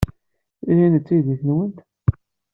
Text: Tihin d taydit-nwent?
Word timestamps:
Tihin 0.63 0.93
d 1.03 1.03
taydit-nwent? 1.07 1.77